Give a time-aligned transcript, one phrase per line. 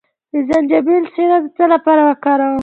[0.33, 2.59] د زنجبیل شیره د څه لپاره وکاروم؟